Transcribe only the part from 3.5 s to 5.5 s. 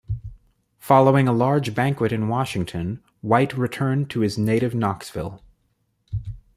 returned to his native Knoxville.